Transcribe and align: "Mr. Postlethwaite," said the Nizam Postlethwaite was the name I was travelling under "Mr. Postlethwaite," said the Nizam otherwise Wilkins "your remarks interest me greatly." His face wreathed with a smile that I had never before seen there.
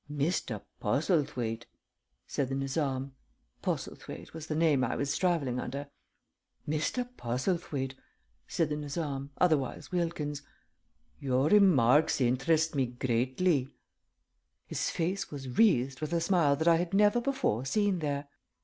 "Mr. 0.11 0.63
Postlethwaite," 0.81 1.67
said 2.25 2.49
the 2.49 2.55
Nizam 2.55 3.11
Postlethwaite 3.61 4.33
was 4.33 4.47
the 4.47 4.55
name 4.55 4.83
I 4.83 4.95
was 4.95 5.15
travelling 5.15 5.59
under 5.59 5.91
"Mr. 6.67 7.07
Postlethwaite," 7.17 7.93
said 8.47 8.69
the 8.69 8.77
Nizam 8.77 9.29
otherwise 9.37 9.91
Wilkins 9.91 10.41
"your 11.19 11.49
remarks 11.49 12.19
interest 12.19 12.73
me 12.73 12.87
greatly." 12.87 13.69
His 14.65 14.89
face 14.89 15.31
wreathed 15.31 16.01
with 16.01 16.13
a 16.13 16.19
smile 16.19 16.55
that 16.55 16.67
I 16.67 16.77
had 16.77 16.95
never 16.95 17.21
before 17.21 17.63
seen 17.63 17.99
there. 17.99 18.27